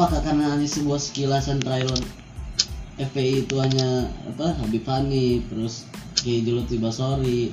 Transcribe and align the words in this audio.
apakah 0.00 0.24
karena 0.24 0.56
hanya 0.56 0.64
sebuah 0.64 0.96
sekilasan 0.96 1.60
trailer 1.60 2.00
FPI 2.96 3.44
itu 3.44 3.60
hanya 3.60 4.08
apa 4.32 4.56
Habib 4.56 4.80
Fani 4.80 5.44
terus 5.52 5.84
Kiai 6.16 6.40
Juluti 6.40 6.80
Basori 6.80 7.52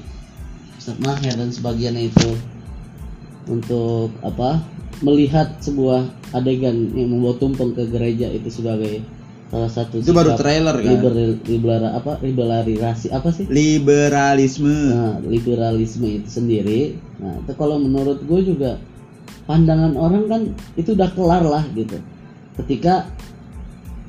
Ustadz 0.80 1.04
Maher 1.04 1.36
dan 1.36 1.52
sebagiannya 1.52 2.08
itu 2.08 2.40
untuk 3.52 4.16
apa 4.24 4.64
melihat 5.04 5.60
sebuah 5.60 6.08
adegan 6.32 6.96
yang 6.96 7.12
membawa 7.12 7.36
tumpeng 7.36 7.76
ke 7.76 7.84
gereja 7.92 8.32
itu 8.32 8.48
sebagai 8.48 9.04
salah 9.52 9.68
satu 9.68 10.00
Itu 10.00 10.16
baru 10.16 10.40
trailer 10.40 10.80
kan? 10.80 11.04
liber- 11.52 11.92
apa 12.00 12.16
liberalisasi 12.24 13.12
apa 13.12 13.28
sih 13.36 13.44
Liberalisme. 13.52 14.96
Nah, 14.96 15.20
liberalisme 15.20 16.24
itu 16.24 16.32
sendiri. 16.32 16.96
Nah, 17.20 17.44
itu 17.44 17.52
kalau 17.60 17.76
menurut 17.76 18.24
gue 18.24 18.40
juga 18.56 18.80
pandangan 19.44 20.00
orang 20.00 20.32
kan 20.32 20.42
itu 20.80 20.96
udah 20.96 21.12
kelar 21.12 21.44
lah 21.44 21.68
gitu. 21.76 22.00
Ketika 22.58 23.06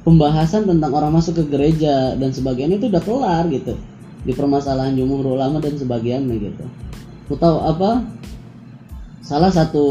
pembahasan 0.03 0.65
tentang 0.65 0.93
orang 0.93 1.13
masuk 1.13 1.37
ke 1.37 1.45
gereja 1.53 2.17
dan 2.17 2.33
sebagainya 2.33 2.81
itu 2.81 2.89
udah 2.89 3.03
kelar 3.05 3.45
gitu 3.53 3.77
di 4.25 4.33
permasalahan 4.33 4.97
jumhur 4.97 5.37
ulama 5.37 5.61
dan 5.61 5.77
sebagainya 5.77 6.33
gitu. 6.39 6.65
Tahu 7.29 7.57
apa? 7.61 8.09
Salah 9.21 9.53
satu 9.53 9.85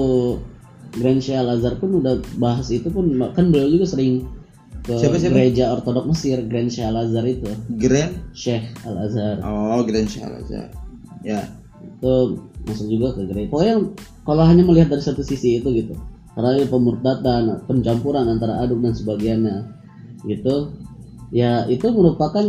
Grand 0.98 1.22
Syekh 1.22 1.38
Al 1.38 1.54
Azhar 1.54 1.78
pun 1.78 2.02
udah 2.02 2.18
bahas 2.42 2.74
itu 2.74 2.90
pun 2.90 3.14
kan 3.38 3.54
beliau 3.54 3.70
juga 3.70 3.86
sering 3.86 4.26
ke 4.82 4.98
Siapa, 4.98 5.20
siapa? 5.22 5.36
gereja 5.38 5.70
ortodok 5.70 6.10
Mesir 6.10 6.42
Grand 6.50 6.72
Syekh 6.74 6.90
Al 6.90 6.98
Azhar 7.06 7.22
itu 7.30 7.46
Grand. 7.78 8.18
Syekh 8.34 8.66
Al 8.82 8.98
Azhar 9.06 9.38
Oh, 9.46 9.86
Grand 9.86 10.10
Syahrazad. 10.10 10.74
Ya. 11.22 11.46
itu 11.78 12.14
masuk 12.66 12.88
juga 12.90 13.14
ke 13.14 13.30
gereja. 13.30 13.48
Pokoknya 13.54 13.76
kalau 14.26 14.44
hanya 14.44 14.66
melihat 14.66 14.90
dari 14.90 15.04
satu 15.06 15.22
sisi 15.22 15.62
itu 15.62 15.70
gitu, 15.72 15.94
karena 16.38 16.70
pemurtatan, 16.70 17.66
pencampuran 17.66 18.30
antara 18.30 18.62
aduk 18.62 18.86
dan 18.86 18.94
sebagainya, 18.94 19.56
gitu, 20.22 20.70
ya 21.34 21.66
itu 21.66 21.90
merupakan 21.90 22.46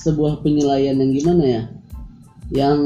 sebuah 0.00 0.40
penilaian 0.40 0.96
yang 0.96 1.12
gimana 1.12 1.44
ya, 1.44 1.62
yang 2.48 2.80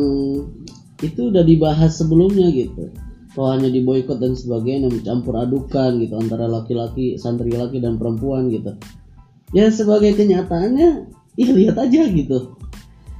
itu 0.98 1.30
udah 1.30 1.46
dibahas 1.46 1.94
sebelumnya 1.94 2.50
gitu. 2.50 2.90
Kalau 3.34 3.50
hanya 3.50 3.66
diboykot 3.66 4.18
dan 4.22 4.34
sebagainya, 4.38 4.90
mencampur 4.90 5.34
adukan 5.34 5.98
gitu 5.98 6.14
antara 6.18 6.46
laki-laki, 6.46 7.18
santri 7.18 7.50
laki 7.50 7.82
dan 7.82 7.98
perempuan 7.98 8.46
gitu. 8.50 8.78
Ya 9.50 9.70
sebagai 9.74 10.14
kenyataannya, 10.14 10.90
ya 11.38 11.48
lihat 11.50 11.78
aja 11.78 12.10
gitu. 12.10 12.58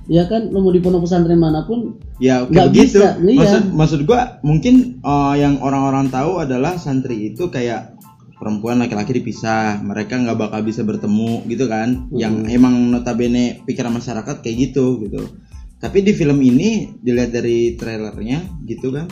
Ya 0.04 0.28
kan, 0.28 0.52
mau 0.52 0.68
di 0.68 0.84
pondok 0.84 1.08
pesantren 1.08 1.40
mana 1.40 1.64
pun, 1.64 1.96
Ya, 2.20 2.44
Nggak 2.44 2.76
begitu. 2.76 3.00
bisa, 3.00 3.16
iya. 3.24 3.38
Maksud 3.40 3.62
maksud 3.72 4.00
gua 4.04 4.38
mungkin 4.44 5.00
eh, 5.00 5.34
yang 5.40 5.58
orang-orang 5.64 6.12
tahu 6.12 6.44
adalah 6.44 6.76
santri 6.76 7.32
itu 7.32 7.48
kayak 7.48 7.96
perempuan 8.36 8.76
laki-laki 8.76 9.16
dipisah, 9.16 9.80
mereka 9.80 10.20
nggak 10.20 10.36
bakal 10.36 10.60
bisa 10.60 10.84
bertemu 10.84 11.48
gitu 11.48 11.64
kan. 11.64 12.12
Yang 12.12 12.34
emang 12.52 12.92
notabene 12.92 13.64
pikiran 13.64 13.96
masyarakat 13.96 14.44
kayak 14.44 14.56
gitu 14.70 15.00
gitu. 15.08 15.24
Tapi 15.80 16.04
di 16.04 16.12
film 16.12 16.40
ini 16.44 16.92
dilihat 17.00 17.32
dari 17.32 17.72
trailernya 17.76 18.64
gitu 18.68 18.92
kan, 18.92 19.08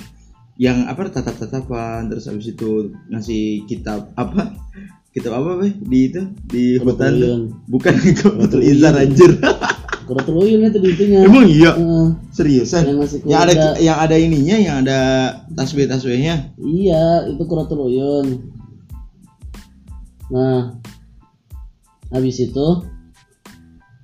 yang 0.60 0.84
apa 0.88 1.08
tatap-tatapan 1.08 2.12
terus 2.12 2.28
habis 2.28 2.52
itu 2.52 2.92
ngasih 3.08 3.64
kitab 3.64 4.12
apa? 4.14 4.52
Kitab 5.12 5.36
apa 5.36 5.60
Beh? 5.60 5.72
di 5.80 5.98
itu 6.08 6.22
di 6.48 6.76
hutan. 6.80 7.48
Bukan 7.68 7.94
itu 8.12 8.28
Betul 8.36 8.60
Izar 8.64 8.96
anjir. 8.96 9.36
Kuratul 10.12 10.44
Uyun 10.44 10.68
itu 10.68 10.78
di 10.78 10.88
itunya. 10.92 11.24
Emang 11.24 11.48
iya? 11.48 11.72
Heeh. 11.72 12.06
Seriusan? 12.36 12.84
Yang 12.84 13.24
yang 13.24 13.40
ada 13.48 13.52
yang 13.80 13.96
ada 13.96 14.16
ininya 14.20 14.56
yang 14.60 14.76
ada 14.84 14.98
tasbih 15.56 15.88
tasbihnya 15.88 16.52
iya, 16.60 17.24
itu 17.32 17.40
Kuratul 17.48 17.88
Uyun. 17.88 18.52
Nah, 20.28 20.76
habis 22.12 22.36
itu 22.44 22.66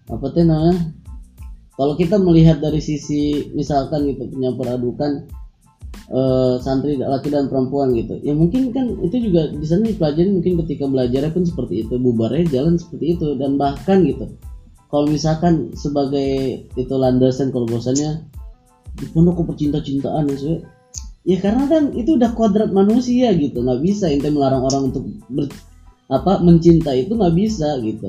apa 0.09 0.25
tuh 0.33 0.45
namanya? 0.49 0.97
Kalau 1.77 1.95
kita 1.95 2.17
melihat 2.17 2.59
dari 2.65 2.81
sisi 2.81 3.53
misalkan 3.53 4.09
gitu 4.09 4.27
penyampur 4.33 4.67
adukan 4.67 5.29
eh, 6.09 6.55
santri 6.65 6.97
laki 6.97 7.29
dan 7.29 7.53
perempuan 7.53 7.93
gitu, 7.93 8.17
ya 8.25 8.33
mungkin 8.33 8.73
kan 8.73 8.97
itu 9.05 9.31
juga 9.31 9.53
di 9.53 9.67
sana 9.69 9.87
dipelajari 9.87 10.33
mungkin 10.33 10.57
ketika 10.65 10.89
belajarnya 10.89 11.31
pun 11.31 11.45
seperti 11.45 11.85
itu, 11.87 11.95
bubarnya 12.01 12.49
jalan 12.49 12.81
seperti 12.81 13.15
itu 13.15 13.37
dan 13.37 13.61
bahkan 13.61 14.03
gitu. 14.09 14.27
Kalau 14.89 15.05
misalkan 15.05 15.77
sebagai 15.77 16.65
itu 16.73 16.95
landasan 16.97 17.53
kalau 17.53 17.69
bosannya 17.69 18.25
di 18.97 19.05
pondok 19.13 19.45
kok 19.45 19.55
percinta-cintaan 19.55 20.27
maksudnya 20.27 20.65
ya 21.29 21.37
karena 21.39 21.69
kan 21.69 21.93
itu 21.93 22.17
udah 22.17 22.33
kodrat 22.33 22.73
manusia 22.73 23.37
gitu. 23.37 23.61
Nggak 23.61 23.85
bisa 23.85 24.09
ente 24.09 24.33
melarang 24.33 24.65
orang 24.65 24.83
untuk 24.89 25.05
ber- 25.29 25.53
apa 26.09 26.41
mencinta 26.41 26.97
itu 26.97 27.13
nggak 27.13 27.37
bisa 27.37 27.77
gitu. 27.85 28.09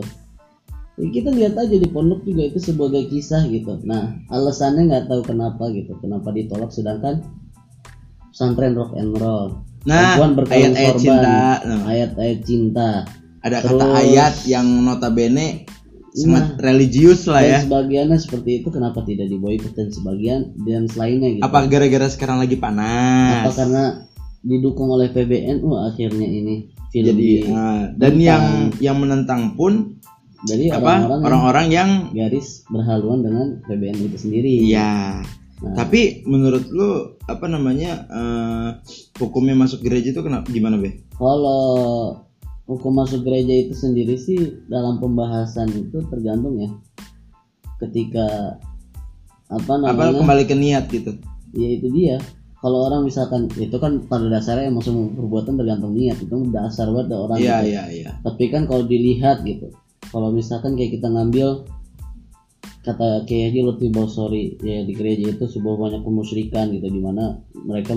Ya, 0.99 1.07
kita 1.11 1.29
lihat 1.35 1.55
aja 1.59 1.75
di 1.75 1.87
pondok 1.87 2.23
juga 2.23 2.47
itu 2.47 2.59
sebagai 2.63 3.11
kisah 3.11 3.43
gitu. 3.51 3.75
Nah 3.83 4.15
alasannya 4.31 4.87
nggak 4.87 5.05
tahu 5.11 5.21
kenapa 5.27 5.67
gitu. 5.75 5.99
Kenapa 5.99 6.31
ditolak 6.31 6.71
sedangkan 6.71 7.19
pesantren 8.31 8.79
rock 8.79 8.95
and 8.95 9.19
roll. 9.19 9.59
Nah, 9.83 10.15
ayat-ayat 10.19 10.95
sorban, 10.95 11.03
cinta. 11.03 11.39
Nah. 11.63 11.81
ayat-ayat 11.87 12.39
cinta. 12.43 12.89
Ada 13.39 13.57
Terus- 13.63 13.79
kata 13.79 13.85
ayat 13.99 14.33
yang 14.47 14.67
notabene 14.83 15.63
sangat 16.11 16.55
Nah. 16.55 16.61
religius 16.61 17.25
lah 17.25 17.41
ya. 17.41 17.59
sebagiannya 17.61 18.17
seperti 18.17 18.61
itu 18.61 18.69
kenapa 18.69 19.01
tidak 19.03 19.27
diboikot 19.27 19.73
dan 19.73 19.89
sebagian 19.89 20.53
dan 20.63 20.85
selainnya 20.85 21.29
gitu? 21.37 21.43
Apa 21.43 21.69
gara-gara 21.69 22.07
sekarang 22.09 22.37
lagi 22.39 22.57
panas? 22.57 23.45
Apa 23.45 23.51
karena 23.55 23.83
didukung 24.39 24.87
oleh 24.89 25.11
PBNU 25.11 25.69
akhirnya 25.75 26.23
ini 26.23 26.55
film 26.89 27.11
jadi 27.11 27.19
di- 27.19 27.43
nah, 27.45 27.91
dan 27.91 28.15
tentang- 28.15 28.23
yang 28.23 28.43
yang 28.79 28.97
menentang 28.97 29.53
pun 29.53 29.99
dari 30.39 30.71
apa? 30.71 31.03
orang-orang 31.19 31.67
yang 31.67 31.89
yang 32.15 32.31
garis 32.31 32.63
berhaluan 32.71 33.19
dengan 33.19 33.59
PBNU 33.67 34.03
itu 34.07 34.17
sendiri. 34.17 34.51
Iya. 34.65 35.21
Nah. 35.59 35.75
tapi 35.75 36.23
menurut 36.23 36.71
lu 36.71 37.19
apa 37.27 37.51
namanya 37.51 38.07
eh, 38.07 38.69
hukumnya 39.19 39.59
masuk 39.59 39.83
gereja 39.83 40.15
itu 40.15 40.23
kenapa 40.23 40.47
gimana 40.47 40.79
be? 40.79 41.03
Kalau 41.19 42.15
hukum 42.69 42.93
masuk 43.01 43.25
gereja 43.25 43.65
itu 43.65 43.73
sendiri 43.73 44.13
sih 44.13 44.61
dalam 44.69 45.01
pembahasan 45.01 45.73
itu 45.73 46.05
tergantung 46.13 46.61
ya. 46.61 46.69
Ketika 47.81 48.61
apa 49.49 49.81
apa 49.81 49.89
namanya? 49.89 50.21
kembali 50.21 50.43
ke 50.45 50.53
niat 50.55 50.85
gitu. 50.93 51.17
Ya 51.57 51.67
itu 51.73 51.89
dia. 51.89 52.21
Kalau 52.59 52.85
orang 52.91 53.07
misalkan 53.07 53.49
itu 53.57 53.73
kan 53.81 54.03
pada 54.05 54.27
dasarnya 54.29 54.69
emang 54.69 54.83
semua 54.83 55.09
perbuatan 55.09 55.57
tergantung 55.57 55.95
niat 55.97 56.19
itu 56.21 56.35
dasar 56.51 56.91
buat 56.91 57.09
orang 57.09 57.39
iya 57.41 57.63
gitu. 57.63 57.71
iya 57.73 57.83
iya. 57.89 58.11
Tapi 58.21 58.51
kan 58.53 58.67
kalau 58.69 58.83
dilihat 58.85 59.41
gitu 59.47 59.71
kalau 60.11 60.29
misalkan 60.29 60.75
kayak 60.75 60.99
kita 60.99 61.07
ngambil 61.07 61.63
kata 62.83 63.23
kayak 63.27 63.51
Haji 63.53 63.59
Lutfi 63.63 63.87
Bosori 63.91 64.45
ya 64.63 64.81
di 64.87 64.93
gereja 64.95 65.35
itu 65.35 65.45
sebuah 65.45 65.75
banyak 65.77 66.01
kemusyrikan 66.03 66.71
gitu 66.73 66.87
di 66.87 67.01
mana 67.03 67.37
mereka 67.67 67.95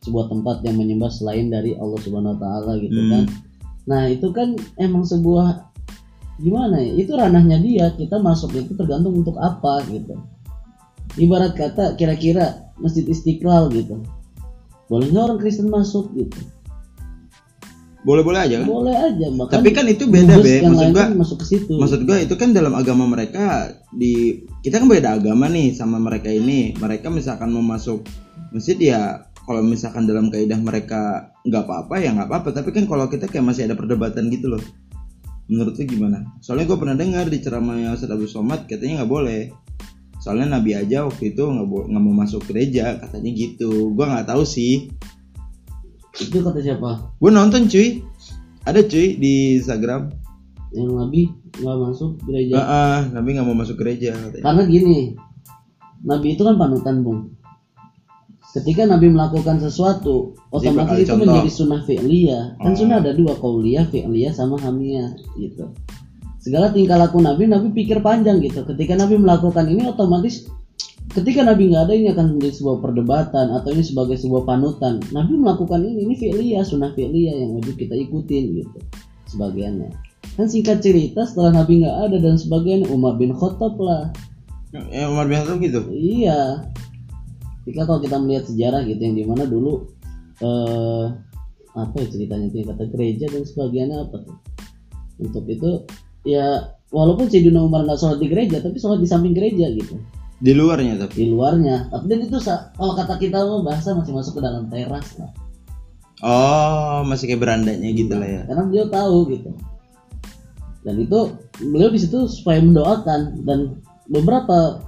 sebuah 0.00 0.26
tempat 0.32 0.64
yang 0.64 0.80
menyembah 0.80 1.10
selain 1.12 1.50
dari 1.52 1.76
Allah 1.76 1.98
Subhanahu 2.00 2.34
Wa 2.34 2.40
Taala 2.40 2.72
gitu 2.80 2.96
Hmm. 2.98 3.10
kan 3.10 3.22
nah 3.88 4.08
itu 4.08 4.28
kan 4.32 4.56
emang 4.76 5.04
sebuah 5.04 5.70
gimana 6.40 6.80
ya 6.80 6.92
itu 7.04 7.12
ranahnya 7.12 7.60
dia 7.60 7.92
kita 7.96 8.16
masuk 8.16 8.56
itu 8.56 8.72
tergantung 8.76 9.20
untuk 9.20 9.36
apa 9.36 9.84
gitu. 9.92 10.16
Ibarat 11.20 11.58
kata 11.58 11.98
kira-kira 11.98 12.70
masjid 12.80 13.04
istiqlal 13.04 13.68
gitu. 13.74 14.00
Boleh 14.88 15.06
nggak 15.12 15.24
orang 15.30 15.38
Kristen 15.38 15.68
masuk 15.68 16.10
gitu. 16.16 16.40
Boleh-boleh 18.00 18.40
aja 18.48 18.64
kan? 18.64 18.66
Boleh 18.66 18.96
aja 18.96 19.26
bahkan 19.36 19.60
tapi 19.60 19.76
kan 19.76 19.84
itu 19.84 20.08
beda 20.08 20.40
be. 20.40 20.64
maksud 20.64 20.88
gua 20.96 21.04
kan 21.04 21.12
masuk 21.20 21.36
ke 21.44 21.46
situ. 21.52 21.74
maksud 21.76 22.00
gua 22.08 22.16
itu 22.16 22.34
kan 22.40 22.56
dalam 22.56 22.72
agama 22.72 23.04
mereka 23.04 23.76
di 23.92 24.40
kita 24.64 24.80
kan 24.80 24.88
beda 24.88 25.20
agama 25.20 25.52
nih 25.52 25.76
sama 25.76 26.00
mereka 26.00 26.32
ini. 26.32 26.72
Mereka 26.80 27.12
misalkan 27.12 27.52
mau 27.52 27.60
masuk 27.60 28.08
masjid 28.56 28.80
ya 28.80 29.28
kalau 29.46 29.62
misalkan 29.64 30.04
dalam 30.04 30.28
kaidah 30.28 30.60
mereka 30.60 31.32
nggak 31.42 31.64
apa-apa 31.66 31.94
ya 32.00 32.12
nggak 32.14 32.28
apa-apa. 32.28 32.48
Tapi 32.54 32.70
kan 32.70 32.84
kalau 32.86 33.06
kita 33.08 33.26
kayak 33.26 33.44
masih 33.44 33.66
ada 33.66 33.74
perdebatan 33.74 34.28
gitu 34.28 34.52
loh. 34.56 34.62
Menurut 35.50 35.74
lu 35.74 35.84
gimana? 35.88 36.22
Soalnya 36.38 36.70
gue 36.70 36.78
pernah 36.78 36.94
dengar 36.94 37.26
di 37.26 37.42
ceramahnya 37.42 37.96
Ustadz 37.98 38.14
Abu 38.14 38.30
Somad 38.30 38.70
katanya 38.70 39.02
nggak 39.02 39.10
boleh. 39.10 39.42
Soalnya 40.20 40.60
Nabi 40.60 40.76
aja 40.76 41.08
waktu 41.08 41.34
itu 41.34 41.42
nggak 41.42 41.66
nggak 41.66 42.02
mau 42.04 42.14
masuk 42.14 42.44
gereja 42.46 43.00
katanya 43.00 43.30
gitu. 43.34 43.90
Gua 43.96 44.06
nggak 44.14 44.28
tahu 44.28 44.44
sih. 44.44 44.92
Itu 46.20 46.44
kata 46.44 46.60
siapa? 46.60 47.16
Gue 47.18 47.30
nonton 47.32 47.66
cuy. 47.66 48.04
Ada 48.68 48.84
cuy 48.84 49.16
di 49.16 49.56
Instagram. 49.58 50.12
Yang 50.76 50.88
Nabi 50.92 51.20
nggak 51.58 51.78
masuk 51.82 52.10
gereja. 52.28 52.54
Ah, 52.60 52.68
ah, 52.68 52.98
Nabi 53.10 53.28
nggak 53.34 53.46
mau 53.48 53.56
masuk 53.56 53.80
gereja 53.80 54.14
katanya. 54.14 54.44
karena 54.44 54.62
gini 54.70 55.00
Nabi 56.00 56.38
itu 56.38 56.42
kan 56.46 56.56
panutan 56.56 57.02
bung 57.02 57.39
ketika 58.50 58.82
Nabi 58.86 59.14
melakukan 59.14 59.62
sesuatu 59.62 60.34
otomatis 60.50 61.06
itu 61.06 61.14
contoh. 61.14 61.26
menjadi 61.26 61.50
sunnah 61.50 61.80
fi'liyah. 61.86 62.44
Kan 62.58 62.72
Oh. 62.74 62.78
sunnah 62.78 62.98
ada 62.98 63.14
dua 63.14 63.38
kauliyah 63.38 63.86
fi'liyah 63.90 64.34
sama 64.34 64.58
hamiyah 64.58 65.14
gitu. 65.38 65.70
Segala 66.40 66.72
tingkah 66.72 66.96
laku 66.96 67.20
Nabi 67.20 67.46
Nabi 67.46 67.70
pikir 67.70 68.00
panjang 68.02 68.40
gitu. 68.42 68.64
Ketika 68.64 68.96
Nabi 68.96 69.20
melakukan 69.20 69.68
ini 69.70 69.86
otomatis 69.86 70.48
ketika 71.10 71.42
Nabi 71.42 71.70
nggak 71.70 71.90
ada 71.90 71.94
ini 71.94 72.08
akan 72.14 72.38
menjadi 72.38 72.54
sebuah 72.62 72.78
perdebatan 72.82 73.46
atau 73.54 73.68
ini 73.70 73.82
sebagai 73.86 74.16
sebuah 74.18 74.42
panutan. 74.48 74.98
Nabi 75.14 75.36
melakukan 75.38 75.84
ini 75.86 76.08
ini 76.10 76.14
fi'liyah 76.18 76.64
sunnah 76.66 76.90
fi'liyah 76.96 77.34
yang 77.46 77.50
wajib 77.60 77.78
kita 77.78 77.94
ikutin 77.94 78.66
gitu. 78.66 78.78
Sebagiannya. 79.30 79.90
Kan 80.34 80.46
singkat 80.50 80.82
cerita 80.82 81.22
setelah 81.22 81.62
Nabi 81.62 81.86
nggak 81.86 81.96
ada 82.10 82.16
dan 82.18 82.34
sebagian 82.34 82.88
Umar 82.90 83.14
bin 83.14 83.30
Khattab 83.36 83.78
lah. 83.78 84.10
Ya 84.90 85.06
Umar 85.06 85.26
bin 85.30 85.38
Khattab 85.38 85.58
gitu. 85.62 85.80
iya 85.90 86.62
jika 87.70 87.86
kalau 87.86 88.00
kita 88.02 88.16
melihat 88.18 88.44
sejarah 88.50 88.82
gitu 88.84 89.00
yang 89.00 89.16
di 89.16 89.24
mana 89.24 89.46
dulu 89.46 89.86
eh 90.42 91.06
apa 91.70 91.94
ya 92.02 92.06
ceritanya 92.10 92.50
itu 92.50 92.56
yang 92.66 92.68
kata 92.74 92.84
gereja 92.90 93.24
dan 93.30 93.42
sebagiannya 93.46 93.98
apa 94.10 94.16
tuh? 94.26 94.36
Untuk 95.22 95.44
itu 95.46 95.70
ya 96.26 96.74
walaupun 96.90 97.30
Sayyidina 97.30 97.62
Umar 97.62 97.86
nggak 97.86 98.02
sholat 98.02 98.18
di 98.18 98.26
gereja 98.26 98.58
tapi 98.58 98.76
sholat 98.82 98.98
di 98.98 99.06
samping 99.06 99.32
gereja 99.32 99.70
gitu. 99.70 99.94
Di 100.40 100.56
luarnya 100.56 100.98
tapi. 100.98 101.14
di 101.14 101.26
luarnya. 101.30 101.92
Tapi 101.92 102.04
dan 102.10 102.18
itu 102.26 102.38
kalau 102.48 102.92
kata 102.98 103.14
kita 103.22 103.38
bahasa 103.62 103.94
masih 103.94 104.12
masuk 104.16 104.40
ke 104.40 104.42
dalam 104.42 104.66
teras 104.66 105.06
lah 105.20 105.30
Oh, 106.20 107.00
masih 107.08 107.32
kayak 107.32 107.40
berandanya 107.40 107.88
gitu 107.96 108.12
lah 108.12 108.28
ya. 108.28 108.42
karena 108.44 108.68
beliau 108.68 108.86
tahu 108.92 109.18
gitu. 109.32 109.50
Dan 110.84 111.00
itu 111.00 111.32
beliau 111.64 111.88
di 111.88 112.00
situ 112.00 112.28
supaya 112.28 112.60
mendoakan. 112.60 113.40
Dan 113.48 113.80
beberapa 114.08 114.84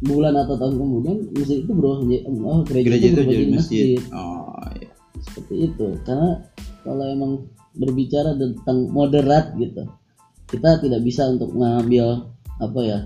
bulan 0.00 0.32
atau 0.32 0.56
tahun 0.56 0.80
kemudian 0.80 1.18
masjid 1.36 1.60
itu 1.60 1.72
berubah 1.76 1.98
menjadi 2.04 2.22
oh, 2.28 2.60
gereja, 2.64 2.86
Gereja 2.88 3.06
itu 3.06 3.12
itu 3.12 3.20
jadi 3.20 3.28
jadi 3.44 3.52
masjid. 3.52 3.86
Oh, 4.16 4.64
iya. 4.80 4.90
seperti 5.20 5.54
itu 5.68 5.86
karena 6.08 6.30
kalau 6.80 7.04
emang 7.04 7.32
berbicara 7.76 8.34
tentang 8.40 8.88
moderat 8.88 9.52
gitu 9.60 9.84
kita 10.48 10.80
tidak 10.82 11.00
bisa 11.04 11.28
untuk 11.30 11.52
mengambil 11.54 12.32
apa 12.58 12.80
ya 12.82 12.98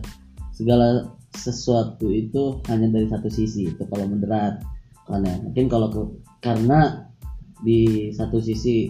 segala 0.54 1.12
sesuatu 1.34 2.08
itu 2.08 2.62
hanya 2.70 2.88
dari 2.88 3.10
satu 3.10 3.26
sisi 3.26 3.74
itu 3.74 3.82
kalau 3.90 4.06
moderat 4.06 4.62
karena 5.04 5.36
mungkin 5.42 5.66
kalau 5.66 5.88
ke- 5.90 6.14
karena 6.40 7.10
di 7.60 8.10
satu 8.14 8.38
sisi 8.38 8.88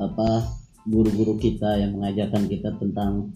apa 0.00 0.48
guru-guru 0.88 1.38
kita 1.38 1.78
yang 1.78 2.00
mengajarkan 2.00 2.48
kita 2.48 2.74
tentang 2.80 3.30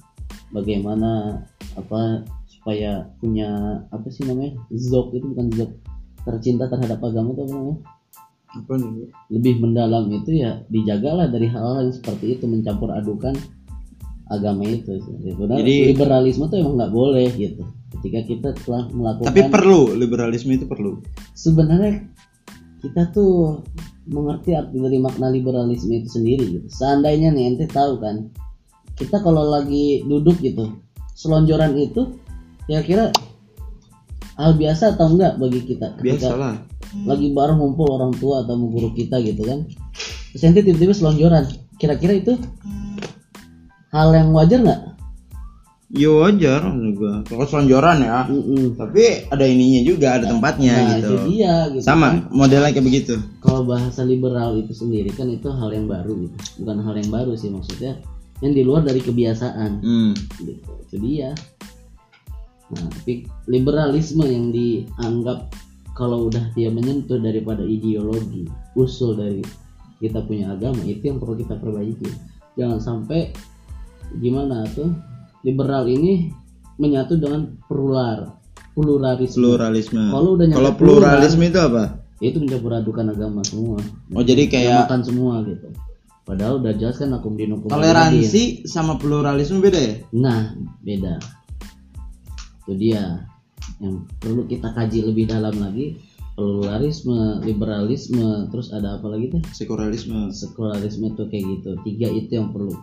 bagaimana 0.50 1.42
apa 1.76 2.24
supaya 2.66 3.06
punya 3.22 3.78
apa 3.94 4.10
sih 4.10 4.26
namanya 4.26 4.58
zok 4.74 5.14
itu 5.14 5.22
bukan 5.22 5.54
zok 5.54 5.70
tercinta 6.26 6.66
terhadap 6.66 6.98
agama 6.98 7.30
itu 7.30 7.46
apa 7.46 7.54
namanya? 7.54 7.78
Apa 8.58 8.72
nih? 8.74 9.06
lebih 9.30 9.54
mendalam 9.62 10.10
itu 10.10 10.42
ya 10.42 10.66
dijagalah 10.66 11.30
dari 11.30 11.46
hal-hal 11.46 11.86
yang 11.86 11.94
seperti 11.94 12.34
itu 12.34 12.50
mencampur 12.50 12.90
adukan 12.90 13.38
agama 14.26 14.66
itu. 14.66 14.98
Sebenarnya 14.98 15.62
Jadi- 15.62 15.94
liberalisme 15.94 16.50
tuh 16.50 16.58
emang 16.58 16.74
nggak 16.74 16.90
boleh 16.90 17.30
gitu. 17.38 17.62
Ketika 17.94 18.20
kita 18.26 18.48
telah 18.66 18.90
melakukan 18.90 19.30
Tapi 19.30 19.46
perlu 19.46 19.94
liberalisme 19.94 20.50
itu 20.50 20.66
perlu. 20.66 20.98
sebenarnya 21.38 22.02
kita 22.82 23.14
tuh 23.14 23.62
mengerti 24.10 24.58
arti 24.58 24.82
dari 24.82 24.98
makna 24.98 25.30
liberalisme 25.30 26.02
itu 26.02 26.18
sendiri 26.18 26.58
gitu. 26.58 26.66
Seandainya 26.66 27.30
nih 27.30 27.46
ente 27.54 27.70
tahu 27.70 28.02
kan 28.02 28.26
kita 28.98 29.22
kalau 29.22 29.54
lagi 29.54 30.02
duduk 30.02 30.42
gitu 30.42 30.66
selonjoran 31.14 31.78
itu 31.78 32.25
kira-kira 32.66 33.10
hal 34.34 34.52
biasa 34.52 34.94
atau 34.94 35.08
enggak 35.08 35.36
bagi 35.36 35.64
kita 35.64 35.96
ketika 35.96 36.28
Biasalah. 36.28 36.54
lagi 37.04 37.30
bareng 37.30 37.56
ngumpul 37.56 37.88
orang 37.90 38.12
tua 38.12 38.42
atau 38.42 38.58
guru 38.58 38.90
kita 38.90 39.16
gitu 39.20 39.42
kan 39.42 39.64
terus 40.28 40.42
nanti 40.44 40.60
tiba-tiba 40.62 40.92
selonjoran 40.92 41.44
kira-kira 41.76 42.12
itu 42.14 42.34
hal 43.88 44.08
yang 44.12 44.30
wajar 44.30 44.60
nggak? 44.60 44.82
Ya 45.88 46.10
wajar 46.10 46.66
gua. 46.92 47.22
Kalau 47.22 47.46
selonjoran 47.46 48.02
ya. 48.02 48.26
Mm-mm. 48.26 48.74
Tapi 48.74 49.30
ada 49.30 49.46
ininya 49.46 49.86
juga, 49.86 50.18
ada 50.18 50.26
tempatnya 50.26 50.74
Nah 50.74 50.88
gitu. 50.98 51.06
itu 51.06 51.14
dia 51.30 51.54
gitu 51.70 51.80
Sama 51.80 52.26
modelnya 52.28 52.74
kayak 52.74 52.82
begitu. 52.82 53.14
kalau 53.38 53.62
bahasa 53.62 54.02
liberal 54.02 54.58
itu 54.58 54.74
sendiri 54.74 55.08
kan 55.10 55.30
itu 55.30 55.46
hal 55.46 55.70
yang 55.70 55.86
baru 55.86 56.12
gitu 56.18 56.36
bukan 56.60 56.82
hal 56.82 56.94
yang 56.96 57.08
baru 57.08 57.32
sih 57.32 57.48
maksudnya 57.48 58.02
yang 58.36 58.52
di 58.52 58.60
luar 58.60 58.82
dari 58.82 58.98
kebiasaan 58.98 59.80
Hmm. 59.80 60.12
gitu 60.36 60.58
itu 60.82 60.96
dia 60.98 61.30
nah 62.72 62.82
tapi 62.90 63.26
liberalisme 63.46 64.26
yang 64.26 64.50
dianggap 64.50 65.50
kalau 65.94 66.28
udah 66.28 66.50
dia 66.58 66.68
menyentuh 66.68 67.16
daripada 67.22 67.62
ideologi 67.62 68.50
usul 68.74 69.16
dari 69.16 69.42
kita 70.02 70.20
punya 70.26 70.52
agama 70.52 70.82
itu 70.84 71.08
yang 71.08 71.22
perlu 71.22 71.38
kita 71.38 71.56
perbaiki 71.56 72.10
jangan 72.58 72.82
sampai 72.82 73.30
gimana 74.18 74.66
tuh 74.74 74.92
liberal 75.46 75.86
ini 75.86 76.34
menyatu 76.76 77.16
dengan 77.16 77.56
plural 77.70 78.36
pluralisme 78.76 79.40
Pluralisme. 79.40 80.12
Kalau 80.12 80.36
udah 80.36 80.52
Kalau 80.52 80.72
pluralisme 80.76 81.48
itu 81.48 81.56
apa? 81.56 81.96
itu 82.20 82.40
mencampur 82.40 82.72
adukan 82.72 83.12
agama 83.12 83.44
semua 83.44 83.76
Oh 84.16 84.24
jadi 84.24 84.48
kayak 84.48 84.88
makan 84.88 85.00
semua 85.04 85.44
gitu 85.44 85.68
padahal 86.26 86.58
udah 86.58 86.72
jelas 86.74 86.98
kan 86.98 87.14
akum 87.14 87.38
dinukum 87.38 87.70
toleransi 87.70 88.66
sama 88.66 88.98
pluralisme 88.98 89.62
beda 89.62 89.78
ya? 89.78 89.94
nah 90.10 90.56
beda 90.82 91.22
itu 92.66 92.74
dia. 92.74 93.22
Yang 93.78 94.10
perlu 94.18 94.42
kita 94.50 94.74
kaji 94.74 95.06
lebih 95.06 95.30
dalam 95.30 95.54
lagi 95.62 95.96
pluralisme 96.36 97.40
liberalisme 97.40 98.52
terus 98.52 98.68
ada 98.68 99.00
apa 99.00 99.08
lagi 99.08 99.32
tuh 99.32 99.42
Sekularisme. 99.56 100.28
sekularisme 100.34 101.16
tuh 101.16 101.30
kayak 101.32 101.44
gitu. 101.58 101.70
Tiga 101.86 102.12
itu 102.12 102.36
yang 102.36 102.52
perlu 102.52 102.76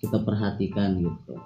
kita 0.00 0.22
perhatikan 0.24 1.02
gitu. 1.02 1.36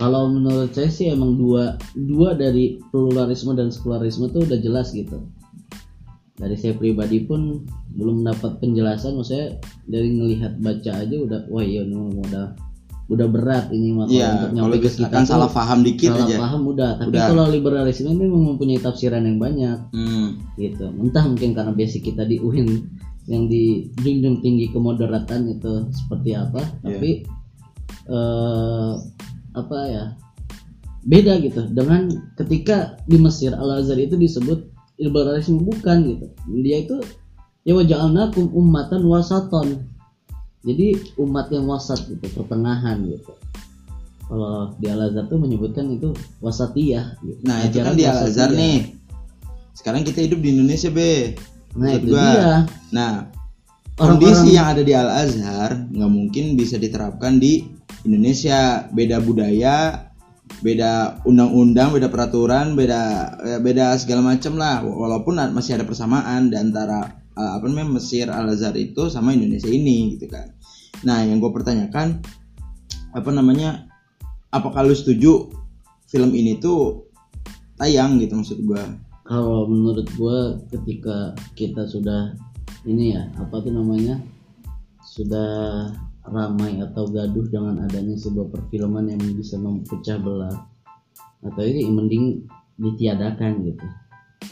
Kalau 0.00 0.32
menurut 0.32 0.72
saya 0.72 0.88
sih 0.88 1.12
emang 1.12 1.36
dua 1.36 1.76
dua 1.92 2.32
dari 2.34 2.80
pluralisme 2.90 3.52
dan 3.54 3.70
sekularisme 3.70 4.32
tuh 4.32 4.48
udah 4.48 4.58
jelas 4.58 4.90
gitu. 4.90 5.22
Dari 6.40 6.56
saya 6.56 6.72
pribadi 6.72 7.22
pun 7.22 7.68
belum 7.94 8.24
mendapat 8.24 8.58
penjelasan 8.58 9.14
maksudnya 9.14 9.60
dari 9.84 10.16
ngelihat 10.16 10.56
baca 10.58 11.04
aja 11.04 11.16
udah 11.20 11.40
wah 11.52 11.60
iya 11.60 11.84
ini 11.84 12.16
udah 13.10 13.26
berat 13.26 13.68
ini 13.68 13.90
mah 13.90 14.06
Iya, 14.06 14.28
untuk 14.30 14.50
nyampe 14.54 14.76
ke 14.78 14.88
kita 14.88 15.10
akan 15.10 15.24
salah 15.24 15.50
paham 15.50 15.82
dikit 15.82 16.14
salah 16.14 16.24
aja. 16.24 16.36
paham 16.38 16.62
udah 16.64 16.90
tapi 16.96 17.10
Udah. 17.10 17.26
kalau 17.26 17.44
liberalisme 17.46 18.06
ini 18.06 18.22
memang 18.22 18.54
mempunyai 18.54 18.78
tafsiran 18.78 19.22
yang 19.22 19.36
banyak 19.36 19.78
Hmm. 19.90 20.38
gitu 20.54 20.86
entah 20.96 21.24
mungkin 21.24 21.50
karena 21.50 21.72
basic 21.72 22.06
kita 22.06 22.22
di 22.22 22.38
UIN 22.38 22.86
yang 23.26 23.46
di 23.46 23.90
junjung 23.96 24.38
tinggi 24.38 24.70
kemoderatan 24.70 25.50
itu 25.50 25.72
seperti 25.92 26.30
apa 26.32 26.62
Iya. 26.80 26.86
tapi 26.88 27.10
eh, 28.06 28.92
apa 29.52 29.78
ya 29.84 30.04
beda 31.02 31.40
gitu 31.40 31.66
dengan 31.68 32.06
ketika 32.36 32.76
di 33.04 33.16
Mesir 33.16 33.50
Al 33.52 33.80
Azhar 33.80 33.96
itu 33.96 34.14
disebut 34.14 34.70
liberalisme 34.96 35.58
bukan 35.58 36.06
gitu 36.06 36.26
dia 36.60 36.78
itu 36.80 37.00
ya 37.62 37.72
waja'alnakum 37.72 38.52
ummatan 38.52 39.02
wasaton 39.02 39.88
jadi 40.60 40.96
umat 41.20 41.48
yang 41.48 41.64
wasat 41.68 42.04
gitu 42.08 42.26
pertengahan 42.36 43.00
gitu 43.08 43.32
kalau 44.30 44.70
di 44.78 44.86
Al 44.86 45.10
Azhar 45.10 45.26
tuh 45.26 45.42
menyebutkan 45.42 45.90
itu 45.90 46.14
wasatiyah 46.38 47.18
gitu. 47.18 47.42
Nah 47.42 47.66
itu 47.66 47.82
kan 47.82 47.98
di 47.98 48.06
Al 48.06 48.30
Azhar 48.30 48.54
nih. 48.54 48.94
Sekarang 49.74 50.06
kita 50.06 50.22
hidup 50.22 50.38
di 50.38 50.54
Indonesia 50.54 50.86
be. 50.86 51.34
nah 51.70 51.90
itu 51.94 52.14
gua. 52.14 52.22
dia 52.22 52.50
Nah 52.94 53.12
Orang-orang- 53.98 54.22
kondisi 54.22 54.54
yang 54.54 54.70
ada 54.70 54.82
di 54.86 54.94
Al 54.94 55.10
Azhar 55.10 55.82
nggak 55.90 56.12
mungkin 56.14 56.54
bisa 56.54 56.78
diterapkan 56.78 57.42
di 57.42 57.66
Indonesia. 58.06 58.86
Beda 58.94 59.18
budaya, 59.18 60.08
beda 60.62 61.18
undang-undang, 61.26 61.90
beda 61.90 62.06
peraturan, 62.06 62.78
beda 62.78 63.02
ya, 63.42 63.58
beda 63.58 63.98
segala 63.98 64.30
macam 64.30 64.54
lah. 64.54 64.86
Walaupun 64.86 65.42
masih 65.50 65.74
ada 65.74 65.82
persamaan 65.82 66.54
di 66.54 66.56
antara 66.56 67.18
uh, 67.40 67.56
apa 67.56 67.64
namanya 67.64 67.96
Mesir 67.96 68.28
Al 68.28 68.52
Azhar 68.52 68.76
itu 68.76 69.08
sama 69.08 69.32
Indonesia 69.32 69.72
ini 69.72 70.20
gitu 70.20 70.28
kan. 70.28 70.52
Nah 71.08 71.24
yang 71.24 71.40
gue 71.40 71.48
pertanyakan 71.48 72.20
apa 73.16 73.30
namanya 73.32 73.88
apakah 74.52 74.86
lu 74.86 74.94
setuju 74.94 75.50
film 76.10 76.34
ini 76.34 76.58
tuh 76.58 77.06
tayang 77.78 78.18
gitu 78.18 78.38
maksud 78.38 78.58
gua 78.66 78.82
kalau 79.24 79.66
menurut 79.70 80.06
gua 80.18 80.58
ketika 80.68 81.34
kita 81.54 81.86
sudah 81.86 82.34
ini 82.84 83.14
ya 83.14 83.30
apa 83.38 83.62
tuh 83.62 83.72
namanya 83.74 84.18
sudah 85.06 85.88
ramai 86.26 86.78
atau 86.78 87.08
gaduh 87.08 87.46
dengan 87.50 87.82
adanya 87.82 88.14
sebuah 88.14 88.52
perfilman 88.52 89.10
yang 89.10 89.22
bisa 89.34 89.56
memecah 89.56 90.18
belah 90.20 90.66
atau 91.40 91.62
ini 91.64 91.88
mending 91.88 92.24
ditiadakan 92.76 93.64
gitu 93.64 93.86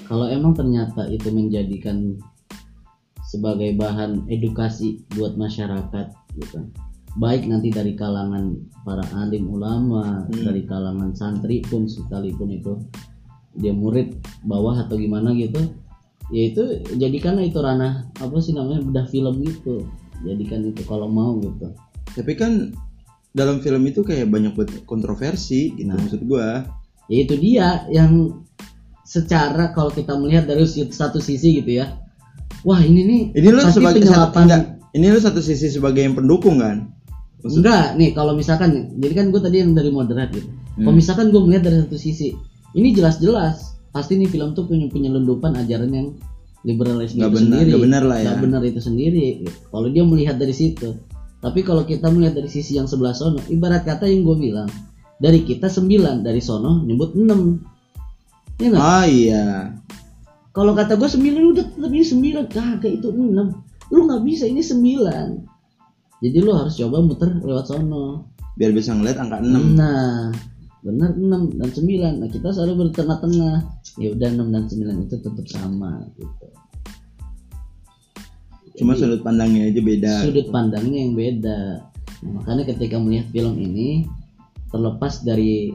kalau 0.08 0.24
emang 0.30 0.56
ternyata 0.56 1.04
itu 1.12 1.28
menjadikan 1.30 2.16
sebagai 3.28 3.76
bahan 3.76 4.24
edukasi 4.32 5.04
buat 5.12 5.36
masyarakat 5.36 6.06
gitu 6.40 6.64
baik 7.20 7.44
nanti 7.44 7.68
dari 7.68 7.92
kalangan 7.92 8.56
para 8.88 9.04
alim 9.20 9.48
ulama 9.52 10.24
Hmm. 10.28 10.44
dari 10.48 10.64
kalangan 10.64 11.12
santri 11.12 11.60
pun 11.66 11.84
sekalipun 11.84 12.48
itu 12.52 12.72
dia 13.58 13.74
murid 13.74 14.16
bawah 14.48 14.80
atau 14.86 14.96
gimana 14.96 15.34
gitu 15.36 15.60
ya 16.30 16.52
itu 16.52 16.62
jadikanlah 16.96 17.44
itu 17.44 17.58
ranah 17.58 18.06
apa 18.16 18.36
sih 18.40 18.52
namanya 18.56 18.84
bedah 18.84 19.06
film 19.08 19.40
gitu 19.44 19.84
jadikan 20.24 20.64
itu 20.68 20.80
kalau 20.88 21.08
mau 21.08 21.36
gitu 21.40 21.72
tapi 22.16 22.32
kan 22.32 22.72
dalam 23.36 23.60
film 23.60 23.84
itu 23.84 24.00
kayak 24.04 24.28
banyak 24.32 24.56
buat 24.56 24.70
kontroversi 24.88 25.76
gitu 25.76 25.88
Nah. 25.90 25.96
maksud 26.00 26.22
gua 26.24 26.64
ya 27.08 27.18
itu 27.24 27.34
dia 27.40 27.84
yang 27.92 28.40
secara 29.08 29.72
kalau 29.72 29.88
kita 29.88 30.12
melihat 30.20 30.44
dari 30.44 30.68
satu 30.68 31.16
sisi 31.18 31.60
gitu 31.64 31.80
ya 31.80 31.96
wah 32.62 32.80
ini 32.80 33.00
nih 33.02 33.22
ini 33.34 33.48
lu 33.48 33.60
sebagai 33.62 34.02
satu, 34.02 34.34
enggak, 34.36 34.62
ini 34.92 35.06
lu 35.08 35.18
satu 35.18 35.38
sisi 35.38 35.68
sebagai 35.68 36.00
yang 36.00 36.14
pendukung 36.14 36.58
kan? 36.58 36.90
Enggak 37.40 37.94
nih 37.94 38.10
kalau 38.12 38.34
misalkan 38.34 38.94
jadi 38.96 39.14
kan 39.14 39.26
gue 39.28 39.38
tadi 39.38 39.56
yang 39.58 39.72
dari 39.72 39.88
moderat 39.88 40.30
gitu. 40.30 40.48
Kalau 40.74 40.88
Hmm. 40.88 40.94
misalkan 40.94 41.26
gue 41.28 41.40
melihat 41.40 41.66
dari 41.66 41.76
satu 41.80 41.94
sisi 41.94 42.34
ini 42.72 42.90
jelas-jelas 42.92 43.62
pasti 43.88 44.14
nih 44.14 44.26
film 44.26 44.52
tuh 44.52 44.64
punya 44.64 44.86
penyelundupan 44.86 45.54
ajaran 45.56 45.88
yang 45.88 46.06
liberalisme 46.60 47.18
Nggak 47.18 47.28
itu 47.28 47.36
benar- 47.36 47.46
sendiri. 47.48 47.68
nggak 47.68 47.82
benar 47.82 48.02
lah 48.04 48.18
ya. 48.18 48.24
Nggak 48.24 48.40
benar 48.42 48.60
itu 48.64 48.80
sendiri 48.80 49.24
gitu. 49.40 49.58
kalau 49.68 49.88
dia 49.88 50.02
melihat 50.02 50.36
dari 50.36 50.52
situ. 50.52 50.88
Tapi 51.38 51.60
kalau 51.62 51.82
kita 51.82 52.06
melihat 52.08 52.34
dari 52.34 52.50
sisi 52.50 52.74
yang 52.74 52.84
sebelah 52.84 53.14
sono 53.14 53.38
ibarat 53.46 53.82
kata 53.82 54.04
yang 54.04 54.22
gue 54.22 54.36
bilang 54.40 54.66
dari 55.16 55.42
kita 55.42 55.66
9 55.66 55.86
dari 56.20 56.38
sono 56.38 56.82
nyebut 56.82 57.14
6 57.14 57.62
ya 58.58 58.74
oh 58.74 59.04
iya 59.04 59.70
kalau 60.58 60.74
kata 60.74 60.98
gue 60.98 61.06
9 61.06 61.54
udah 61.54 61.64
tetap 61.70 61.90
ini 61.94 62.02
9 62.02 62.50
kagak 62.50 62.92
itu 62.98 63.14
6 63.14 63.94
lu 63.94 64.00
nggak 64.10 64.22
bisa 64.26 64.50
ini 64.50 64.58
9 64.58 65.46
jadi 66.18 66.36
lu 66.42 66.50
harus 66.50 66.74
coba 66.74 66.98
muter 66.98 67.30
lewat 67.30 67.70
sono. 67.70 68.26
Biar 68.58 68.74
bisa 68.74 68.90
ngeliat 68.90 69.22
angka 69.22 69.38
6 69.38 69.78
nah 69.78 70.34
benar 70.82 71.14
6 71.14 71.58
dan 71.58 71.70
9 71.70 72.22
nah 72.22 72.28
kita 72.30 72.48
selalu 72.54 72.90
bertengah-tengah. 72.90 73.56
Ya 73.98 74.08
udah 74.14 74.28
6 74.34 74.54
dan 74.54 74.64
9 74.66 75.06
itu 75.06 75.16
tetap 75.22 75.46
sama 75.46 76.02
gitu. 76.18 76.46
Cuma 78.78 78.94
Jadi, 78.94 79.02
sudut 79.02 79.20
pandangnya 79.26 79.74
aja 79.74 79.80
beda 79.82 80.12
sudut 80.22 80.46
pandangnya 80.54 80.98
yang 81.02 81.14
beda. 81.18 81.58
Nah, 82.18 82.30
makanya 82.42 82.74
ketika 82.74 82.98
melihat 82.98 83.26
film 83.30 83.58
ini 83.58 84.06
terlepas 84.74 85.22
dari 85.22 85.74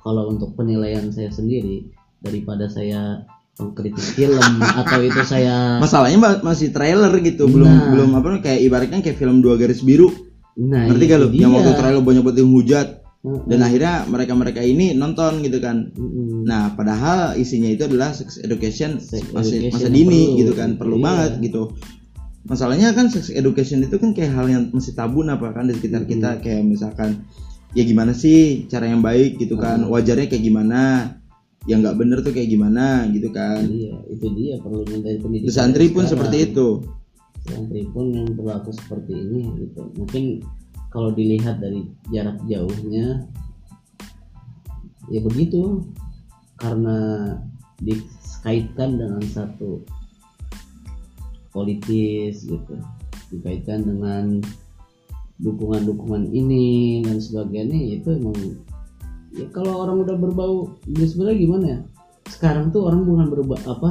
kalau 0.00 0.32
untuk 0.32 0.56
penilaian 0.56 1.08
saya 1.12 1.32
sendiri 1.32 1.88
daripada 2.24 2.68
saya 2.68 3.24
pengkritik 3.54 4.02
film 4.12 4.42
atau 4.60 4.98
itu 4.98 5.20
saya 5.22 5.78
masalahnya 5.78 6.18
ma- 6.18 6.42
masih 6.44 6.68
trailer 6.68 7.14
gitu 7.20 7.46
belum 7.46 7.64
Nah. 7.64 7.86
belum 7.88 8.10
apa 8.14 8.40
kayak 8.40 8.60
ibaratnya 8.60 8.98
kayak 9.00 9.14
film 9.14 9.38
dua 9.38 9.54
garis 9.54 9.80
biru 9.80 10.10
nah 10.56 10.86
ngerti 10.86 11.04
gak 11.04 11.18
lu 11.18 11.28
yang 11.32 11.50
dia. 11.50 11.56
waktu 11.56 11.72
trailer 11.74 11.98
banyak 12.00 12.22
banget 12.22 12.38
yang 12.40 12.50
hujat 12.52 12.88
Heeh. 13.20 13.40
dan 13.46 13.58
akhirnya 13.60 13.94
mereka 14.04 14.32
mereka 14.32 14.60
ini 14.60 14.92
nonton 14.92 15.38
gitu 15.40 15.58
kan 15.58 15.90
Mm-mm. 15.90 16.42
nah 16.42 16.70
padahal 16.70 17.34
isinya 17.34 17.66
itu 17.68 17.82
adalah 17.84 18.10
sex 18.10 18.36
education 18.38 18.98
Sex 18.98 19.30
masih 19.30 19.64
education 19.64 19.80
masa 19.80 19.88
dini 19.88 20.20
perlu. 20.24 20.38
gitu 20.38 20.52
kan 20.52 20.70
perlu 20.74 20.96
Iya. 20.96 21.04
banget 21.04 21.32
gitu 21.40 21.62
masalahnya 22.44 22.92
kan 22.92 23.08
sex 23.08 23.30
education 23.30 23.80
itu 23.80 23.96
kan 23.96 24.12
kayak 24.12 24.30
hal 24.30 24.46
yang 24.46 24.62
masih 24.68 24.92
tabu 24.92 25.24
apa 25.24 25.48
kan 25.50 25.64
di 25.64 25.72
sekitar 25.72 26.04
kita 26.04 26.30
kayak 26.38 26.60
misalkan 26.62 27.24
ya 27.72 27.82
gimana 27.82 28.12
sih 28.12 28.68
cara 28.68 28.86
yang 28.86 29.00
baik 29.00 29.38
gitu 29.38 29.56
kan 29.56 29.82
wajarnya 29.84 30.26
kayak 30.26 30.44
gimana 30.44 30.80
yang 31.64 31.80
nggak 31.80 31.96
bener 31.96 32.18
tuh 32.20 32.32
kayak 32.32 32.52
gimana 32.52 33.08
gitu 33.08 33.32
kan 33.32 33.64
Iya, 33.64 33.96
itu 34.12 34.26
dia 34.36 34.60
perlu 34.60 34.84
minta 34.84 35.08
pendidikan. 35.16 35.48
di 35.48 35.52
santri 35.52 35.86
pun 35.88 36.04
sekarang. 36.04 36.10
seperti 36.12 36.36
itu 36.52 36.68
Santri 37.44 37.82
pun 37.92 38.08
yang 38.08 38.28
berlaku 38.32 38.72
seperti 38.72 39.12
ini 39.20 39.44
gitu. 39.60 39.84
Mungkin 40.00 40.40
kalau 40.88 41.12
dilihat 41.12 41.60
dari 41.60 41.84
jarak 42.08 42.40
jauhnya 42.48 43.20
ya 45.12 45.20
begitu 45.20 45.84
karena 46.56 46.96
dikaitkan 47.84 48.96
dengan 48.96 49.20
satu 49.28 49.84
politis 51.52 52.48
gitu 52.48 52.80
dikaitkan 53.28 53.84
dengan 53.84 54.40
dukungan-dukungan 55.36 56.30
ini 56.30 57.02
dan 57.04 57.20
sebagainya 57.20 57.76
ya 57.76 57.94
itu 58.00 58.08
emang 58.14 58.38
ya 59.34 59.46
kalau 59.50 59.82
orang 59.82 60.06
udah 60.06 60.16
berbau 60.16 60.54
ya 60.86 61.06
sebenarnya 61.06 61.38
gimana 61.38 61.66
ya? 61.66 61.78
Sekarang 62.30 62.72
tuh 62.72 62.88
orang 62.88 63.04
bukan 63.04 63.26
berba 63.28 63.56
apa 63.68 63.90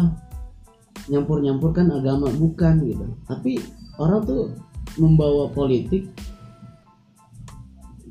nyampur-nyampurkan 1.11 1.91
agama 1.91 2.31
bukan 2.31 2.81
gitu. 2.87 3.05
Tapi 3.27 3.59
orang 3.99 4.23
tuh 4.23 4.55
membawa 4.97 5.51
politik 5.51 6.07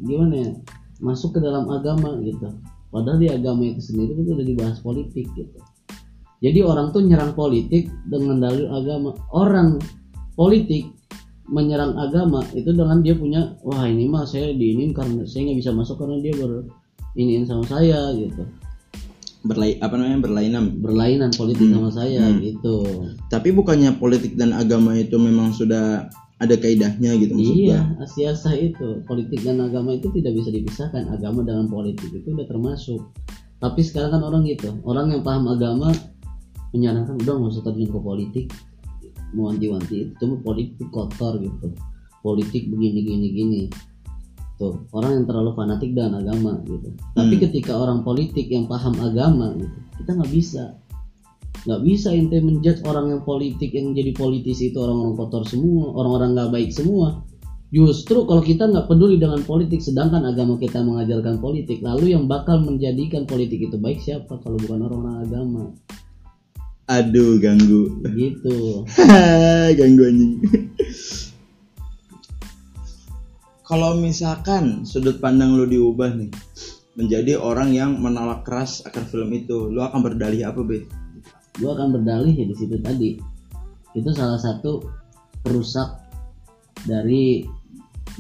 gimana 0.03 0.35
ya 0.35 0.51
masuk 1.01 1.37
ke 1.37 1.41
dalam 1.41 1.67
agama 1.73 2.21
gitu. 2.23 2.53
Padahal 2.93 3.19
di 3.19 3.29
agama 3.33 3.65
itu 3.65 3.81
sendiri 3.81 4.21
itu 4.21 4.31
udah 4.37 4.47
dibahas 4.47 4.79
politik 4.85 5.27
gitu. 5.33 5.59
Jadi 6.43 6.59
orang 6.61 6.91
tuh 6.91 7.07
nyerang 7.07 7.33
politik 7.39 7.89
dengan 8.11 8.43
dalil 8.43 8.67
agama. 8.69 9.15
Orang 9.31 9.79
politik 10.35 10.91
menyerang 11.47 11.95
agama 11.99 12.43
itu 12.55 12.71
dengan 12.71 13.03
dia 13.03 13.15
punya 13.15 13.55
wah 13.63 13.87
ini 13.87 14.07
mah 14.07 14.27
saya 14.27 14.55
diinin 14.55 14.95
karena 14.95 15.27
saya 15.27 15.51
nggak 15.51 15.59
bisa 15.59 15.71
masuk 15.75 15.99
karena 15.99 16.23
dia 16.23 16.35
ber 16.39 16.67
iniin 17.17 17.45
sama 17.45 17.65
saya 17.69 18.13
gitu. 18.17 18.45
Berlai 19.43 19.75
apa 19.83 19.99
namanya 19.99 20.23
berlainan. 20.23 20.65
Berlainan 20.79 21.31
politik 21.35 21.67
sama 21.67 21.91
saya 21.91 22.31
Hmm. 22.31 22.39
gitu. 22.39 22.77
Tapi 23.27 23.51
bukannya 23.51 23.99
politik 23.99 24.39
dan 24.39 24.55
agama 24.55 24.95
itu 24.95 25.19
memang 25.19 25.51
sudah 25.51 26.07
ada 26.39 26.55
kaidahnya 26.59 27.15
gitu 27.23 27.39
maksud 27.39 27.55
iya 27.55 27.83
gua. 27.99 28.07
asiasah 28.07 28.55
itu. 28.55 29.03
Politik 29.07 29.43
dan 29.43 29.59
agama 29.63 29.99
itu 29.99 30.11
tidak 30.15 30.39
bisa 30.39 30.51
dipisahkan. 30.55 31.11
Agama 31.11 31.43
dengan 31.43 31.67
politik 31.67 32.07
itu 32.15 32.29
udah 32.31 32.47
termasuk. 32.47 33.03
Tapi 33.59 33.83
sekarang 33.83 34.15
kan 34.19 34.23
orang 34.23 34.47
gitu. 34.47 34.75
Orang 34.87 35.11
yang 35.11 35.23
paham 35.27 35.47
agama 35.51 35.91
menyarankan 36.75 37.19
udah 37.23 37.35
nggak 37.39 37.51
usah 37.51 37.63
terjun 37.67 37.91
ke 37.91 37.99
politik. 37.99 38.47
Mewanti-wanti 39.35 40.13
itu 40.13 40.23
mah 40.23 40.41
politik 40.43 40.87
kotor 40.95 41.39
gitu. 41.43 41.67
Politik 42.23 42.71
begini 42.71 43.03
gini 43.03 43.29
gini 43.35 43.63
tuh 44.63 44.87
orang 44.95 45.19
yang 45.19 45.27
terlalu 45.27 45.51
fanatik 45.59 45.91
dengan 45.91 46.23
agama 46.23 46.63
gitu. 46.63 46.95
Tapi 47.19 47.35
Hmm. 47.35 47.43
ketika 47.51 47.75
orang 47.75 48.07
politik 48.07 48.47
yang 48.47 48.71
paham 48.71 48.95
agama 49.03 49.59
gitu 49.59 49.79
kita 49.99 50.11
nggak 50.15 50.31
bisa. 50.31 50.65
Nggak 51.67 51.83
bisa 51.83 52.09
ente 52.15 52.39
menjudge 52.39 52.83
orang 52.87 53.11
yang 53.11 53.23
politik 53.27 53.75
yang 53.75 53.91
jadi 53.91 54.15
politisi 54.15 54.71
itu 54.71 54.79
orang-orang 54.79 55.15
kotor 55.19 55.43
semua 55.47 55.91
orang-orang 55.99 56.31
nggak 56.39 56.51
baik 56.55 56.71
semua. 56.71 57.27
Justru 57.73 58.29
kalau 58.29 58.45
kita 58.45 58.69
nggak 58.69 58.87
peduli 58.87 59.17
dengan 59.19 59.41
politik 59.43 59.81
sedangkan 59.83 60.23
agama 60.29 60.61
kita 60.61 60.79
mengajarkan 60.85 61.43
politik 61.43 61.81
lalu 61.83 62.15
yang 62.15 62.31
bakal 62.31 62.61
menjadikan 62.63 63.27
politik 63.27 63.65
itu 63.67 63.75
baik 63.81 63.99
siapa 63.99 64.39
kalau 64.45 64.61
bukan 64.61 64.87
orang-orang 64.87 65.17
agama? 65.27 65.63
Aduh 66.91 67.41
ganggu. 67.41 67.89
Gitu. 68.13 68.85
Ganggu 69.79 70.03
anjing 70.05 70.33
kalau 73.73 73.97
misalkan 73.97 74.85
sudut 74.85 75.17
pandang 75.17 75.57
lu 75.57 75.65
diubah 75.65 76.13
nih 76.13 76.29
menjadi 76.93 77.41
orang 77.41 77.73
yang 77.73 77.97
menolak 77.97 78.45
keras 78.45 78.85
akan 78.85 79.01
film 79.09 79.33
itu 79.33 79.73
lu 79.73 79.81
akan 79.81 80.05
berdalih 80.05 80.45
apa 80.45 80.61
be? 80.61 80.85
Gue 81.57 81.73
akan 81.73 81.97
berdalih 81.97 82.37
ya 82.37 82.45
di 82.45 82.53
situ 82.53 82.77
tadi. 82.85 83.17
Itu 83.97 84.13
salah 84.13 84.37
satu 84.37 84.85
perusak 85.41 85.89
dari 86.85 87.49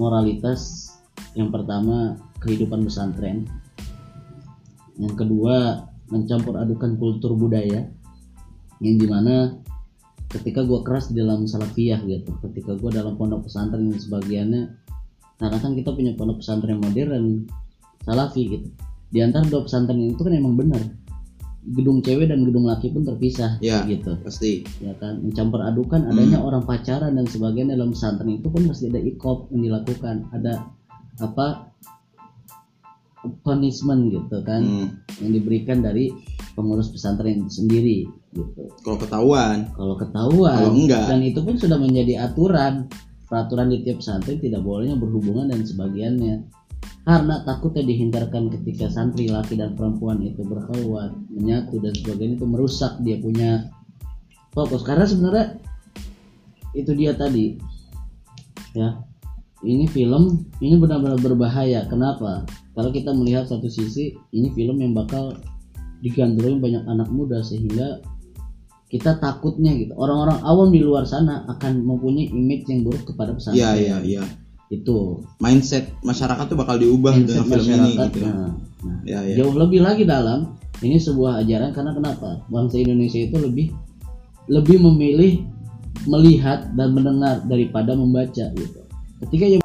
moralitas 0.00 0.88
yang 1.36 1.52
pertama 1.52 2.16
kehidupan 2.40 2.88
pesantren. 2.88 3.44
Yang 4.96 5.20
kedua 5.20 5.84
mencampur 6.08 6.56
adukan 6.56 6.96
kultur 6.96 7.36
budaya 7.36 7.92
yang 8.80 8.96
di 8.96 9.04
mana 9.04 9.52
ketika 10.32 10.64
gue 10.64 10.80
keras 10.80 11.12
di 11.12 11.20
dalam 11.20 11.44
salafiyah 11.44 12.08
gitu 12.08 12.40
ketika 12.40 12.72
gue 12.72 12.88
dalam 12.88 13.20
pondok 13.20 13.52
pesantren 13.52 13.92
dan 13.92 14.00
sebagiannya 14.00 14.81
karena 15.36 15.58
kan 15.58 15.72
kita 15.72 15.90
punya 15.90 16.12
pondok 16.12 16.40
pesantren 16.40 16.78
modern 16.78 17.46
salafi 18.02 18.42
gitu. 18.48 18.68
Di 19.08 19.20
antara 19.20 19.44
dua 19.44 19.62
pesantren 19.62 20.00
itu 20.02 20.18
kan 20.18 20.32
emang 20.32 20.56
benar. 20.56 20.80
Gedung 21.62 22.02
cewek 22.02 22.26
dan 22.26 22.42
gedung 22.42 22.66
laki 22.66 22.90
pun 22.90 23.06
terpisah 23.06 23.62
Ya. 23.62 23.86
gitu. 23.86 24.18
pasti. 24.18 24.66
Ya 24.82 24.96
kan 24.98 25.22
mencampur 25.22 25.62
adukan 25.62 26.10
adanya 26.10 26.42
orang 26.42 26.64
pacaran 26.64 27.14
dan 27.14 27.24
sebagainya 27.24 27.78
dalam 27.78 27.94
pesantren 27.94 28.34
itu 28.34 28.50
pun 28.50 28.66
pasti 28.66 28.90
ada 28.90 28.98
ikop 28.98 29.46
yang 29.50 29.70
dilakukan. 29.70 30.26
Ada 30.34 30.66
apa 31.20 31.70
punishment 33.46 34.10
gitu 34.10 34.42
kan 34.42 34.62
Hmm. 34.62 34.88
yang 35.22 35.30
diberikan 35.30 35.78
dari 35.78 36.10
pengurus 36.58 36.90
pesantren 36.90 37.46
itu 37.46 37.62
sendiri 37.62 37.98
gitu. 38.34 38.66
Kalau 38.82 38.98
ketahuan. 38.98 39.70
Kalau 39.72 39.94
ketahuan. 39.94 40.58
Kalau 40.58 40.74
enggak. 40.74 41.06
dan 41.06 41.20
itu 41.22 41.38
pun 41.38 41.54
sudah 41.54 41.78
menjadi 41.78 42.26
aturan 42.26 42.90
peraturan 43.32 43.72
di 43.72 43.80
tiap 43.80 44.04
pesantren 44.04 44.36
tidak 44.36 44.60
bolehnya 44.60 45.00
berhubungan 45.00 45.48
dan 45.48 45.64
sebagiannya. 45.64 46.44
Karena 47.08 47.40
takutnya 47.48 47.80
dihindarkan 47.88 48.52
ketika 48.52 48.92
santri 48.92 49.32
laki 49.32 49.56
dan 49.56 49.72
perempuan 49.72 50.20
itu 50.20 50.44
berkhawat 50.44 51.16
menyatu 51.32 51.80
dan 51.80 51.96
sebagainya 51.96 52.36
itu 52.36 52.44
merusak 52.44 53.00
dia 53.00 53.16
punya 53.24 53.72
fokus. 54.52 54.84
Karena 54.84 55.08
sebenarnya 55.08 55.46
itu 56.76 56.92
dia 56.92 57.16
tadi 57.16 57.56
ya. 58.76 59.00
Ini 59.64 59.88
film 59.88 60.44
ini 60.60 60.76
benar-benar 60.76 61.16
berbahaya. 61.22 61.88
Kenapa? 61.88 62.44
Kalau 62.76 62.90
kita 62.92 63.16
melihat 63.16 63.48
satu 63.48 63.72
sisi 63.72 64.12
ini 64.36 64.52
film 64.52 64.76
yang 64.76 64.92
bakal 64.92 65.40
digandrungi 66.04 66.60
banyak 66.60 66.84
anak 66.84 67.08
muda 67.08 67.40
sehingga 67.40 68.02
kita 68.92 69.16
takutnya 69.16 69.72
gitu. 69.72 69.96
Orang-orang 69.96 70.44
awam 70.44 70.68
di 70.68 70.84
luar 70.84 71.08
sana 71.08 71.48
akan 71.48 71.80
mempunyai 71.80 72.28
image 72.28 72.68
yang 72.68 72.84
buruk 72.84 73.08
kepada 73.08 73.32
pesantren. 73.32 73.56
Iya 73.56 73.70
iya 73.80 73.96
iya. 74.04 74.22
Itu. 74.68 75.24
Mindset 75.40 75.96
masyarakat 76.04 76.44
tuh 76.44 76.60
bakal 76.60 76.76
diubah 76.76 77.16
mindset 77.16 77.40
dengan 77.40 77.46
film 77.48 77.66
ini 77.72 77.92
gitu 77.96 78.20
nah, 78.24 78.52
nah, 78.84 78.98
ya 79.08 79.20
ya 79.24 79.34
jauh 79.40 79.56
lebih 79.56 79.80
lagi 79.80 80.04
dalam 80.04 80.60
ini 80.84 81.00
sebuah 81.00 81.40
ajaran 81.40 81.72
karena 81.72 81.96
kenapa? 81.96 82.44
Bangsa 82.52 82.76
Indonesia 82.84 83.20
itu 83.24 83.36
lebih 83.40 83.72
lebih 84.52 84.76
memilih 84.84 85.40
melihat 86.04 86.68
dan 86.76 86.92
mendengar 86.92 87.40
daripada 87.48 87.96
membaca 87.96 88.52
gitu. 88.52 88.80
Ketika 89.24 89.56
yang 89.56 89.62